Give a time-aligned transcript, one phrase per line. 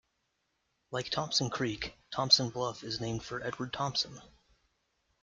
[0.89, 4.19] Like Thompson Creek, Thompson Bluff is named for Edward Thompson.